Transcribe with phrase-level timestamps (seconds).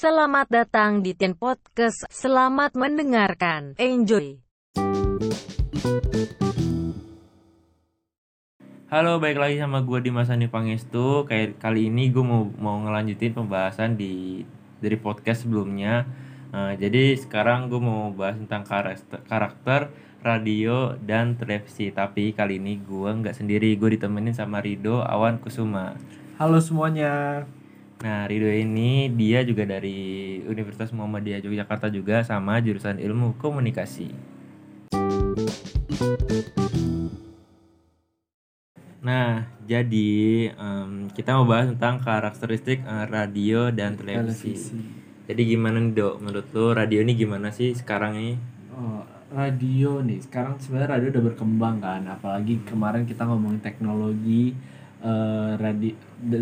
[0.00, 2.08] Selamat datang di Tien Podcast.
[2.08, 3.76] Selamat mendengarkan.
[3.76, 4.40] Enjoy.
[8.88, 11.28] Halo, balik lagi sama gue Dimas Andi Pangestu.
[11.28, 14.40] Kayak kali ini gue mau mau ngelanjutin pembahasan di
[14.80, 16.08] dari podcast sebelumnya.
[16.48, 19.92] Eh, jadi sekarang gue mau bahas tentang karakter, karakter
[20.24, 21.92] radio dan televisi.
[21.92, 23.76] Tapi kali ini gue nggak sendiri.
[23.76, 25.92] Gue ditemenin sama Rido Awan Kusuma.
[26.40, 27.44] Halo semuanya.
[28.00, 34.08] Nah, Rido ini dia juga dari Universitas Muhammadiyah Yogyakarta juga sama jurusan Ilmu Komunikasi.
[39.04, 40.12] Nah, jadi
[40.56, 44.56] em, kita mau bahas tentang karakteristik eh, radio dan televisi.
[45.28, 48.34] Jadi gimana nih dok, menurut lo radio ini gimana sih sekarang ini?
[48.72, 50.24] Oh, radio nih.
[50.24, 52.08] Sekarang sebenarnya radio udah berkembang kan.
[52.08, 54.56] Apalagi kemarin kita ngomongin teknologi
[55.00, 55.92] eh radio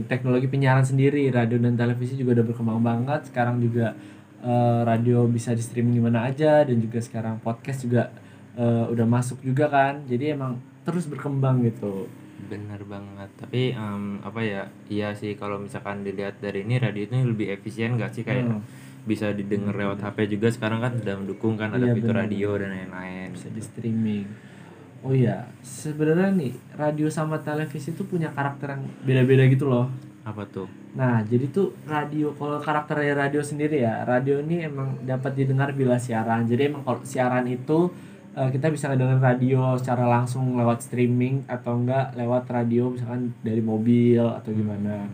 [0.04, 3.20] teknologi penyiaran sendiri, radio dan televisi juga udah berkembang banget.
[3.26, 3.94] Sekarang juga
[4.40, 8.10] eh, radio bisa di streaming di mana aja dan juga sekarang podcast juga
[8.54, 10.02] eh, udah masuk juga kan.
[10.04, 12.10] Jadi emang terus berkembang gitu.
[12.40, 13.30] Bener banget.
[13.36, 14.62] Tapi em, apa ya?
[14.86, 18.62] Iya sih kalau misalkan dilihat dari ini radio ini lebih efisien gak sih kayak Hmm.
[19.04, 22.22] bisa didengar lewat HP juga sekarang kan udah mendukung kan ada Iya, fitur bener.
[22.24, 23.28] radio dan lain-lain.
[23.32, 24.26] bisa di streaming.
[24.98, 29.86] Oh iya, sebenarnya nih radio sama televisi tuh punya karakter yang beda-beda gitu loh.
[30.26, 30.66] Apa tuh?
[30.98, 35.94] Nah, jadi tuh radio kalau karakternya radio sendiri ya, radio ini emang dapat didengar bila
[36.02, 36.50] siaran.
[36.50, 37.94] Jadi emang kalau siaran itu
[38.34, 43.62] eh, kita bisa ngedengar radio secara langsung lewat streaming atau enggak lewat radio misalkan dari
[43.62, 45.06] mobil atau gimana.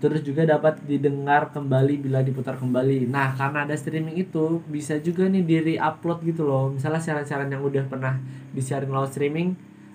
[0.00, 3.04] Terus juga dapat didengar kembali bila diputar kembali.
[3.06, 6.72] Nah, karena ada streaming itu bisa juga nih di re-upload gitu loh.
[6.72, 8.16] Misalnya siaran-siaran yang udah pernah
[8.50, 9.52] disiarin lewat streaming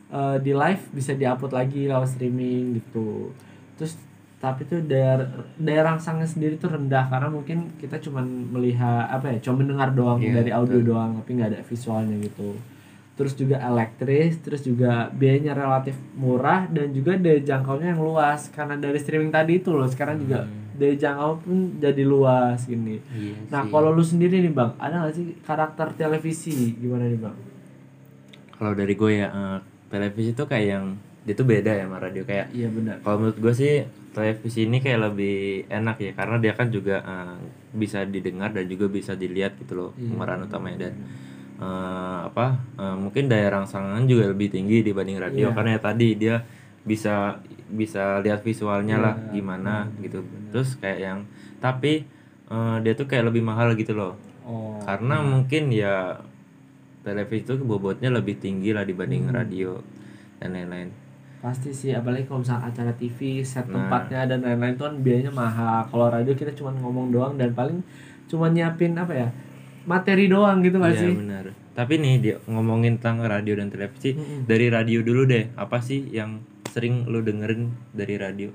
[0.08, 3.34] eh, di live bisa diupload lagi lewat streaming gitu.
[3.76, 3.98] Terus
[4.38, 5.26] tapi tuh daya
[5.58, 10.22] daya rangsangnya sendiri tuh rendah karena mungkin kita cuman melihat apa ya, cuma mendengar doang
[10.22, 10.90] Iya, dari audio betul.
[10.94, 12.54] doang tapi nggak ada visualnya gitu.
[13.16, 18.76] Terus juga elektris, terus juga biayanya relatif murah dan juga daya jangkaunya yang luas karena
[18.76, 20.76] dari streaming tadi itu loh sekarang juga Hmm.
[20.76, 23.00] daya jangkau pun jadi luas gini.
[23.08, 27.36] Iya Nah kalau lu sendiri nih bang, ada gak sih karakter televisi gimana nih bang?
[28.54, 30.86] kalau dari gue ya eh, televisi tuh kayak yang
[31.22, 32.96] dia tuh beda ya sama radio kayak Iya benar.
[33.02, 33.74] kalau menurut gue sih
[34.12, 35.38] televisi ini kayak lebih
[35.68, 37.36] enak ya karena dia kan juga eh,
[37.74, 40.08] bisa didengar dan juga bisa dilihat gitu loh Iya.
[40.10, 40.94] pemeran utamanya dan
[41.58, 42.46] eh, apa
[42.76, 45.56] eh, mungkin daya rangsangan juga lebih tinggi dibanding radio Iya.
[45.56, 46.36] karena ya tadi dia
[46.84, 50.50] bisa bisa lihat visualnya lah Iya, gimana benar, gitu benar.
[50.52, 51.20] terus kayak yang
[51.58, 52.04] tapi
[52.46, 54.14] eh, dia tuh kayak lebih mahal gitu loh
[54.46, 54.78] Oh.
[54.86, 56.22] karena mungkin ya
[57.02, 59.36] televisi itu bobotnya lebih tinggi lah dibanding Hmm.
[59.36, 59.82] radio
[60.38, 60.90] dan lain-lain
[61.36, 63.78] Pasti sih, apalagi kalau misalnya acara TV, set Nah.
[63.80, 65.86] tempatnya dan lain-lain itu kan biayanya mahal.
[65.86, 67.86] Kalau radio kita cuma ngomong doang dan paling
[68.26, 69.30] cuma nyiapin apa ya
[69.86, 71.14] materi doang gitu gak Iya sih?
[71.14, 71.46] benar.
[71.72, 74.46] Tapi nih dia ngomongin tentang radio dan televisi Mm-mm.
[74.46, 75.52] dari radio dulu deh.
[75.54, 78.50] Apa sih yang sering lu dengerin dari radio?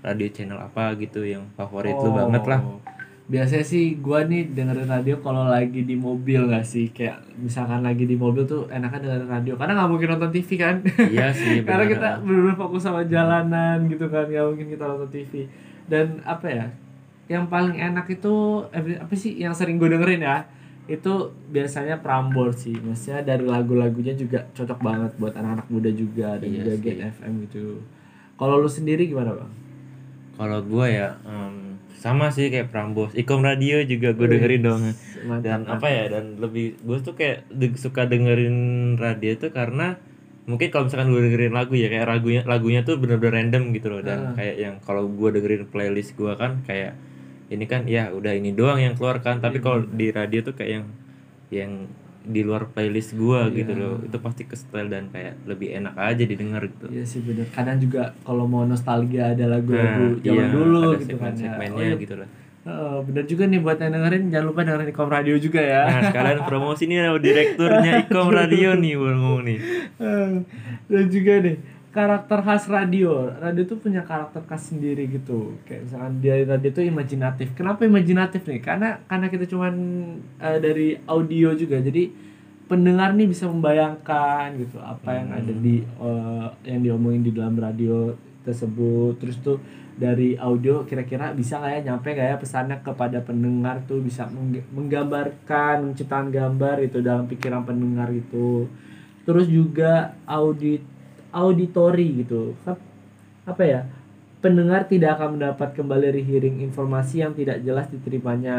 [0.00, 2.60] Radio channel apa gitu yang favorit lu banget lah.
[2.60, 2.80] Oh.
[3.24, 6.92] Biasanya sih gua nih dengerin radio kalau lagi di mobil gak sih?
[6.92, 10.76] Kayak misalkan lagi di mobil tuh enakan dengerin radio karena nggak mungkin nonton TV kan?
[11.08, 15.48] Iya sih karena kita benar-benar fokus sama jalanan gitu kan nggak mungkin kita nonton TV
[15.84, 16.66] dan apa ya
[17.24, 18.34] yang paling enak itu
[18.70, 20.44] eh, apa sih yang sering gue dengerin ya
[20.86, 21.12] itu
[21.48, 26.62] biasanya Prambors sih maksudnya dari lagu-lagunya juga cocok banget buat anak-anak muda juga dan Iya
[26.66, 26.74] juga.
[26.84, 27.64] Gen FM gitu
[28.34, 29.52] kalau lu sendiri gimana bang?
[30.34, 33.14] Kalau gua ya em, sama sih kayak Prambos.
[33.14, 34.82] Ikom radio juga gue dengerin dong.
[35.24, 38.58] Mantap, Dan apa ya dan lebih gue tuh kayak de- suka dengerin
[38.94, 39.96] radio tuh karena
[40.44, 44.02] mungkin kalau misalkan gue dengerin lagu ya kayak lagunya lagunya tuh bener-bener random gitu loh
[44.02, 44.34] dan Ah.
[44.34, 46.92] kayak yang kalau gue dengerin playlist gue kan kayak
[47.46, 50.70] ini kan ya udah ini doang yang keluar kan tapi kalau di radio tuh kayak
[50.72, 50.84] yang
[51.50, 51.72] yang
[52.24, 53.80] di luar playlist gue gitu Iya.
[53.84, 57.44] loh itu pasti ke style dan kayak lebih enak aja didengar gitu Iya sih bener.
[57.50, 61.52] Kadang juga kalau mau nostalgia ada lagu-lagu Nah, zaman iya, dulu ada gitu kan ya.
[61.52, 61.96] segmen-segmennya Oh, iya.
[62.00, 62.28] gitu lah
[62.64, 65.82] Heeh, bener juga nih buat yang dengerin jangan lupa dengerin Ikom Radio juga ya.
[65.84, 69.58] Nah sekalian promosi nih direkturnya Ikom Radio nih ngomong nih
[70.90, 71.56] Dan juga nih
[71.94, 73.30] karakter khas radio.
[73.38, 75.54] Radio tuh punya karakter khas sendiri gitu.
[75.62, 77.54] Kayak misalkan dia radio tuh imajinatif.
[77.54, 78.58] Kenapa imajinatif nih?
[78.58, 79.74] Karena karena kita cuman
[80.42, 81.78] eh, dari audio juga.
[81.78, 82.10] Jadi
[82.66, 88.10] pendengar nih bisa membayangkan gitu apa yang ada di eh, yang diomongin di dalam radio
[88.42, 89.22] tersebut.
[89.22, 89.62] Terus tuh
[89.94, 94.66] dari audio kira-kira bisa nggak ya nyampe nggak ya pesannya kepada pendengar tuh bisa mengg-
[94.74, 98.66] menggambarkan menciptakan gambar itu dalam pikiran pendengar itu
[99.22, 100.82] terus juga audit
[101.34, 102.80] auditori gitu Ap-
[103.44, 103.80] apa ya
[104.38, 108.56] pendengar tidak akan mendapat kembali rehearing informasi yang tidak jelas diterimanya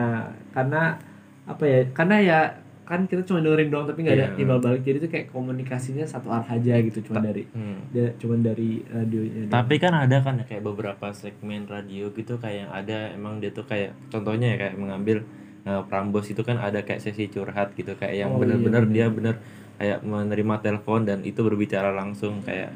[0.52, 0.98] karena
[1.46, 2.40] apa ya karena ya
[2.84, 4.36] kan kita cuma dengerin doang tapi nggak ada Iya.
[4.36, 7.82] timbal balik jadi itu kayak komunikasinya satu arah aja gitu cuma dari Hmm.
[7.90, 9.42] da- cuma dari radionya.
[9.48, 13.50] Tapi kan ada kan ya kayak beberapa segmen radio gitu kayak yang ada emang dia
[13.50, 15.18] tuh kayak contohnya ya kayak mengambil
[15.64, 19.06] eh, Prambos itu kan ada kayak sesi curhat gitu kayak yang Oh, bener-bener iya, dia
[19.10, 19.36] bener
[19.76, 22.72] kayak menerima telepon dan itu berbicara langsung kayak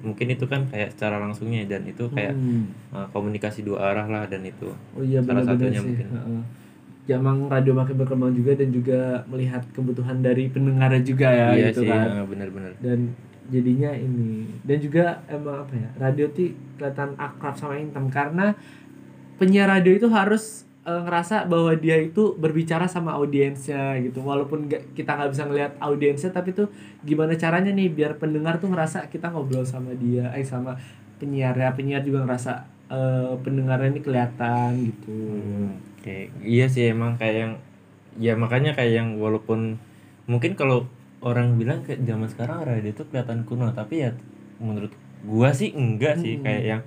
[0.00, 2.68] mungkin itu kan kayak secara langsungnya dan itu kayak Hmm.
[2.92, 5.88] eh, komunikasi dua arah lah dan itu Oh iya Salah benar-benar satunya sih.
[5.88, 6.06] mungkin.
[7.04, 11.68] Ya, emang radio makin berkembang juga dan juga melihat kebutuhan dari pendengarnya juga ya iya
[11.68, 12.06] gitu sih kan.
[12.10, 13.12] eh, bener-bener Dan
[13.44, 18.56] jadinya ini dan juga emang apa ya radio tuh kelihatan akrab sama Intan karena
[19.36, 24.20] penyiar radio itu harus eh, ngerasa bahwa dia itu berbicara sama audiensnya gitu.
[24.20, 26.68] Walaupun nggak kita nggak bisa ngelihat audiensnya tapi tuh
[27.02, 30.76] gimana caranya nih biar pendengar tuh ngerasa kita ngobrol sama dia eh sama
[31.20, 31.72] penyiar ya.
[31.72, 32.52] Penyiar juga ngerasa
[32.92, 35.12] eh, pendengarnya ini kelihatan gitu.
[35.12, 37.52] Hmm, kayak iya sih emang kayak yang
[38.14, 39.80] ya makanya kayak yang walaupun
[40.30, 40.86] mungkin kalau
[41.24, 44.12] orang bilang kayak zaman sekarang radio itu kelihatan kuno tapi ya
[44.60, 44.92] menurut
[45.24, 46.36] gua sih enggak sih.
[46.38, 46.44] Hmm.
[46.44, 46.82] kayak yang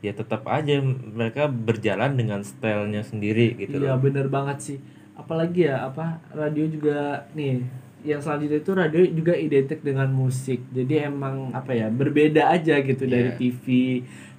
[0.00, 4.00] ya tetap aja mereka berjalan dengan stylenya sendiri gitu iya loh.
[4.00, 4.78] bener banget sih
[5.12, 6.98] apalagi ya apa radio juga
[7.30, 7.60] nih
[8.00, 13.04] yang selanjutnya itu radio juga identik dengan musik jadi emang apa ya berbeda aja gitu
[13.04, 13.36] dari Iya.
[13.36, 13.64] TV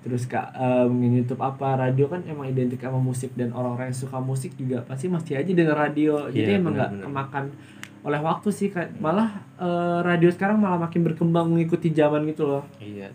[0.02, 4.18] terus kak mungkin YouTube apa radio kan emang identik sama musik dan orang-orang yang suka
[4.18, 7.46] musik juga pasti masih aja denger radio jadi Iya, emang nggak kemakan
[8.02, 8.98] oleh waktu sih Kak.
[8.98, 13.14] malah eh, radio sekarang malah makin berkembang mengikuti zaman gitu loh iya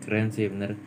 [0.00, 0.80] keren sih bener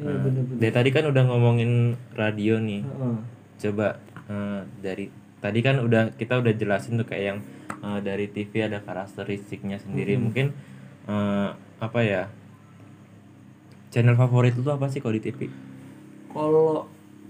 [0.00, 1.72] iya bener-bener dari tadi kan udah ngomongin
[2.14, 3.16] radio nih Heeh.
[3.58, 3.86] coba
[4.26, 5.06] eh, dari
[5.38, 7.38] tadi kan udah kita udah jelasin tuh kayak yang
[7.78, 10.20] eh, dari TV ada karakteristiknya sendiri Mhm.
[10.20, 10.46] mungkin
[11.06, 12.22] eh, apa ya
[13.88, 15.40] channel favorit itu apa sih kalau di TV
[16.28, 16.84] kalau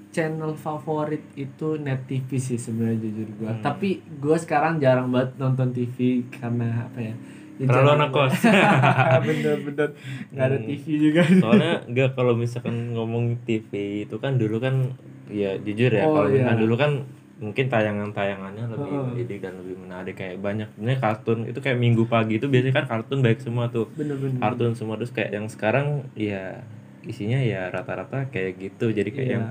[0.08, 3.62] channel favorit itu net TV sih sebenarnya jujur gua Hmm.
[3.62, 3.88] tapi
[4.18, 5.96] gua sekarang jarang banget nonton TV
[6.28, 7.14] karena apa Ya,
[7.60, 8.34] terlalu anak kos.
[9.26, 9.88] Bener-bener
[10.30, 10.66] nggak ada Hmm.
[10.66, 11.22] TV juga.
[11.24, 13.70] Soalnya enggak kalau misalkan ngomong TV
[14.02, 14.94] itu kan dulu kan
[15.26, 16.54] ya jujur ya Oh, kalau iya.
[16.54, 17.04] dulu kan
[17.38, 19.04] mungkin tayangan-tayangannya lebih Heeh.
[19.08, 20.14] mendidik dan lebih menarik.
[20.14, 23.86] Kayak banyak sebenarnya kartun itu kayak minggu pagi itu biasanya kan kartun baik semua tuh.
[23.92, 26.62] Bener-bener kartun semua terus kayak yang sekarang ya
[27.00, 28.90] isinya ya rata-rata kayak gitu.
[28.90, 29.44] Jadi kayak Iya, yang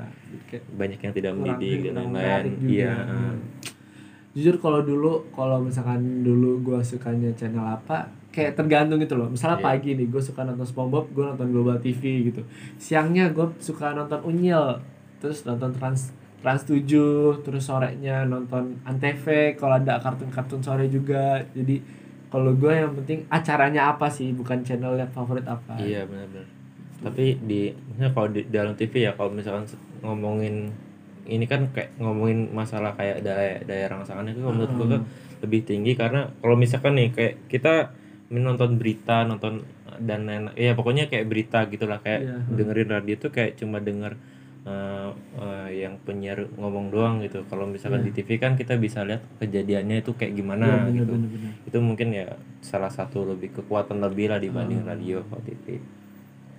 [0.46, 2.46] kayak banyak yang tidak mendidik dan lain-lain.
[2.62, 3.36] iya Hmm.
[4.38, 9.34] Jujur kalau dulu kalau misalkan dulu gua sukanya channel apa kayak tergantung gitu loh.
[9.34, 9.66] Misalnya Iya.
[9.66, 12.46] pagi nih gue suka nonton SpongeBob gue nonton Global TV gitu.
[12.78, 14.78] Siangnya gue suka nonton Unyil
[15.18, 16.14] terus nonton Trans
[16.46, 19.26] Trans 7 terus sorenya nonton Antv
[19.58, 21.42] kalau ada kartun-kartun sore juga.
[21.58, 21.82] Jadi
[22.30, 25.74] kalau gue yang penting acaranya apa sih bukan channel yang favorit apa.
[25.82, 26.46] Iya benar-benar.
[27.10, 29.66] Tapi di misalnya kalau di dalam TV ya kalau misalkan
[30.06, 30.70] ngomongin
[31.28, 34.80] ini kan kayak ngomongin masalah kayak daya daya rangsangan itu menurut Hmm.
[34.80, 35.02] tuh
[35.38, 37.92] lebih tinggi karena kalau misalkan nih kayak kita
[38.28, 39.64] menonton berita nonton
[40.00, 42.38] dan lain ya pokoknya kayak berita gitulah kayak Iya.
[42.54, 44.18] dengerin radio tuh kayak cuma denger
[44.64, 48.08] eh, eh, yang penyiar ngomong doang gitu kalau misalkan Iya.
[48.08, 51.52] di TV kan kita bisa lihat kejadiannya itu kayak Iya, gimana gitu bener-bener.
[51.64, 52.28] itu mungkin ya
[52.60, 54.90] salah satu lebih kekuatan lebih lah dibanding Hmm.
[54.90, 55.80] radio atau TV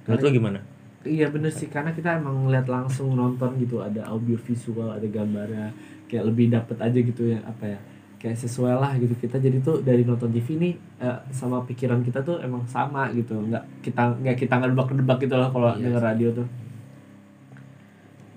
[0.05, 0.59] menurut lo gimana
[1.07, 1.71] Iya bener sih.
[1.71, 5.71] Karena kita emang ngeliat langsung nonton gitu ada audio visual ada gambarnya.
[6.09, 7.79] Kayak lebih dapet aja gitu ya apa ya
[8.19, 9.15] kayak sesuai lah gitu.
[9.15, 13.39] Kita jadi tuh dari nonton TV nih eh, sama pikiran kita tuh emang sama gitu.
[13.39, 16.49] Nggak kita nggak kita ngedebak-ngedebak gitu loh kalau Iya denger radio tuh.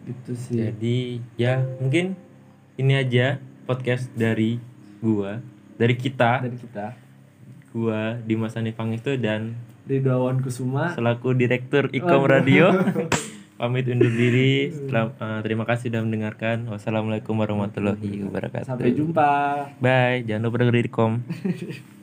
[0.06, 0.58] Gitu sih.
[0.62, 0.98] Jadi
[1.39, 2.13] ya mungkin
[2.77, 4.62] ini aja podcast dari
[5.01, 5.41] gua
[5.82, 6.46] dari kita.
[6.46, 7.11] Dari kita
[7.72, 9.56] gua Dimas Anifang itu dan
[9.88, 10.94] Ridwan Kusuma.
[10.94, 12.28] selaku direktur Ikom.
[12.30, 12.72] Radio.
[13.62, 14.74] Pamit undur diri.
[14.74, 16.66] Selam- eh, terima kasih sudah mendengarkan.
[16.66, 18.66] Wassalamualaikum warahmatullahi wabarakatuh.
[18.66, 19.30] Sampai jumpa.
[19.78, 20.25] Bye.
[20.25, 21.12] Jangan lupa dengerin Ikom